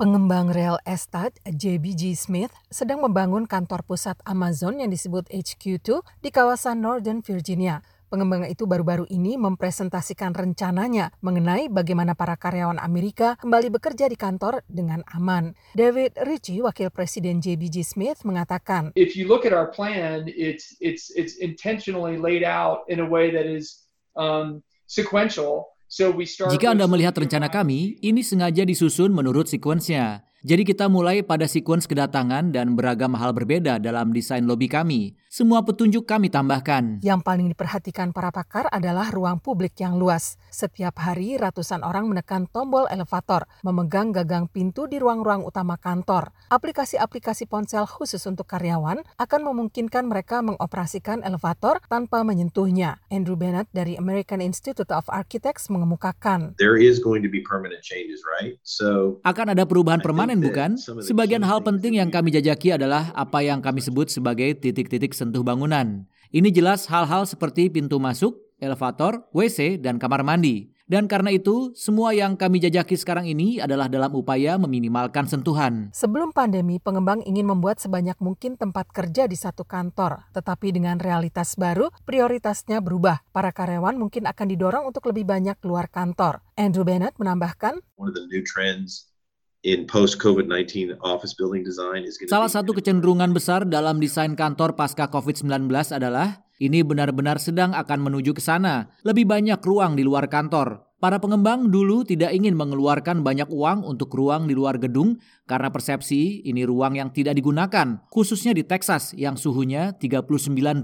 [0.00, 6.80] Pengembang real estate JBG Smith sedang membangun kantor pusat Amazon yang disebut HQ2 di kawasan
[6.80, 7.84] Northern Virginia.
[8.08, 14.64] Pengembang itu baru-baru ini mempresentasikan rencananya mengenai bagaimana para karyawan Amerika kembali bekerja di kantor
[14.72, 15.52] dengan aman.
[15.76, 21.12] David Ritchie, wakil presiden JBG Smith, mengatakan, If you look at our plan, it's it's
[21.12, 23.84] it's intentionally laid out in a way that is
[24.16, 30.29] um, sequential jika Anda melihat rencana kami, ini sengaja disusun menurut sekuensnya.
[30.40, 35.12] Jadi kita mulai pada sekuens kedatangan dan beragam hal berbeda dalam desain lobi kami.
[35.28, 37.04] Semua petunjuk kami tambahkan.
[37.04, 40.40] Yang paling diperhatikan para pakar adalah ruang publik yang luas.
[40.48, 46.32] Setiap hari ratusan orang menekan tombol elevator, memegang gagang pintu di ruang-ruang utama kantor.
[46.48, 52.96] Aplikasi-aplikasi ponsel khusus untuk karyawan akan memungkinkan mereka mengoperasikan elevator tanpa menyentuhnya.
[53.12, 56.56] Andrew Bennett dari American Institute of Architects mengemukakan.
[56.56, 58.56] There is going to be permanent changes, right?
[58.64, 60.70] So akan ada perubahan permanen permanen bukan?
[61.02, 66.06] Sebagian hal penting yang kami jajaki adalah apa yang kami sebut sebagai titik-titik sentuh bangunan.
[66.30, 70.70] Ini jelas hal-hal seperti pintu masuk, elevator, WC, dan kamar mandi.
[70.90, 75.86] Dan karena itu, semua yang kami jajaki sekarang ini adalah dalam upaya meminimalkan sentuhan.
[75.94, 80.26] Sebelum pandemi, pengembang ingin membuat sebanyak mungkin tempat kerja di satu kantor.
[80.34, 83.22] Tetapi dengan realitas baru, prioritasnya berubah.
[83.30, 86.42] Para karyawan mungkin akan didorong untuk lebih banyak keluar kantor.
[86.58, 89.09] Andrew Bennett menambahkan, One of the new trends
[92.32, 98.32] Salah satu kecenderungan besar dalam desain kantor pasca COVID-19 adalah ini benar-benar sedang akan menuju
[98.32, 98.88] ke sana.
[99.04, 100.89] Lebih banyak ruang di luar kantor.
[101.00, 105.16] Para pengembang dulu tidak ingin mengeluarkan banyak uang untuk ruang di luar gedung
[105.48, 110.28] karena persepsi ini ruang yang tidak digunakan, khususnya di Texas yang suhunya 39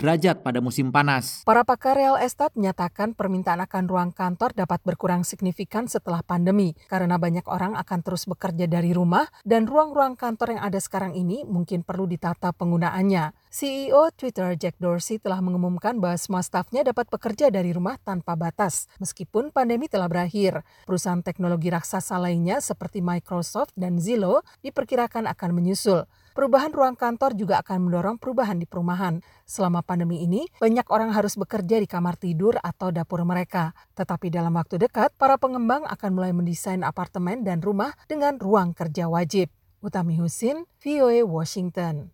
[0.00, 1.44] derajat pada musim panas.
[1.44, 7.20] Para pakar real estate menyatakan permintaan akan ruang kantor dapat berkurang signifikan setelah pandemi karena
[7.20, 11.84] banyak orang akan terus bekerja dari rumah dan ruang-ruang kantor yang ada sekarang ini mungkin
[11.84, 13.36] perlu ditata penggunaannya.
[13.52, 18.88] CEO Twitter Jack Dorsey telah mengumumkan bahwa semua stafnya dapat bekerja dari rumah tanpa batas,
[18.96, 20.62] meskipun pandemi telah berakhir.
[20.86, 26.06] Perusahaan teknologi raksasa lainnya seperti Microsoft dan Zillow diperkirakan akan menyusul.
[26.30, 29.18] Perubahan ruang kantor juga akan mendorong perubahan di perumahan.
[29.48, 33.74] Selama pandemi ini, banyak orang harus bekerja di kamar tidur atau dapur mereka.
[33.98, 39.08] Tetapi dalam waktu dekat, para pengembang akan mulai mendesain apartemen dan rumah dengan ruang kerja
[39.10, 39.50] wajib.
[39.80, 42.04] Utami Husin, VOA Washington.